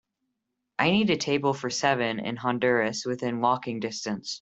I 0.79 0.89
need 0.89 1.11
a 1.11 1.15
table 1.15 1.53
for 1.53 1.69
seven 1.69 2.17
in 2.19 2.35
Honduras 2.35 3.05
within 3.05 3.39
walking 3.39 3.79
distance 3.79 4.29